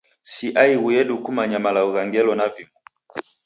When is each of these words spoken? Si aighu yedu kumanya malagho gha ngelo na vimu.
Si 0.31 0.47
aighu 0.63 0.87
yedu 0.95 1.15
kumanya 1.23 1.57
malagho 1.65 1.91
gha 1.95 2.03
ngelo 2.07 2.33
na 2.39 2.45
vimu. 2.53 2.75